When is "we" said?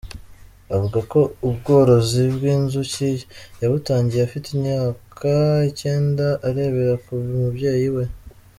7.97-8.05